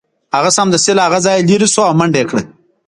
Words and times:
هغه 0.35 0.49
سمدستي 0.57 0.91
له 0.95 1.01
هغه 1.07 1.19
ځایه 1.25 1.45
لیرې 1.49 1.67
شو 1.73 1.81
او 1.89 1.93
منډه 1.99 2.17
یې 2.21 2.25
کړه 2.29 2.41